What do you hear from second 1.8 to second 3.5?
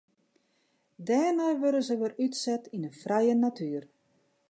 se wer útset yn de frije